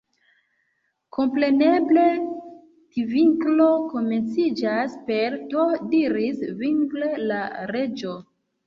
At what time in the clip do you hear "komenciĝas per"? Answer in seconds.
3.93-5.41